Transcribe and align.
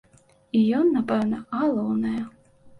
І 0.59 0.61
ён, 0.79 0.89
напэўна, 0.97 1.43
галоўнае. 1.61 2.19